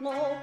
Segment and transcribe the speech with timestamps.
[0.00, 0.36] 我